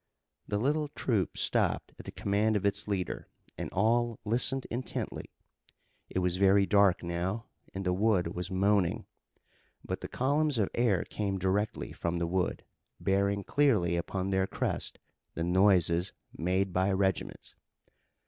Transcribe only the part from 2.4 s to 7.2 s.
of its leader and all listened intently. It was very dark